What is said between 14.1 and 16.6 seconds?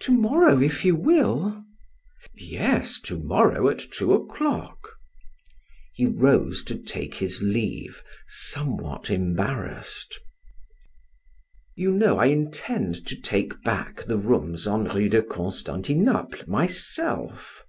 rooms on Rue de Constantinople